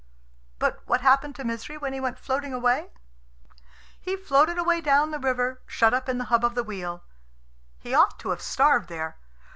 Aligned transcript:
But 0.57 0.79
what 0.87 1.01
happened 1.01 1.35
to 1.35 1.43
Misery 1.43 1.77
when 1.77 1.93
he 1.93 1.99
went 1.99 2.17
floating 2.17 2.53
away? 2.55 2.89
He 3.99 4.17
floated 4.17 4.57
away 4.57 4.81
down 4.81 5.11
the 5.11 5.19
river, 5.19 5.61
shut 5.67 5.93
up 5.93 6.09
in 6.09 6.17
the 6.17 6.23
hub 6.33 6.43
of 6.43 6.55
the 6.55 6.63
wheel. 6.63 7.03
He 7.77 7.93
ought 7.93 8.17
to 8.21 8.31
have 8.31 8.41
starved 8.41 8.89
there. 8.89 9.19